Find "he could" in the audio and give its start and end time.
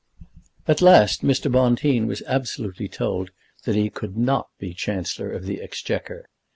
3.75-4.17